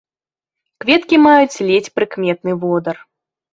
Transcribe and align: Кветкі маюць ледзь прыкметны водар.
Кветкі 0.83 1.19
маюць 1.27 1.61
ледзь 1.69 1.93
прыкметны 1.99 2.59
водар. 2.67 2.95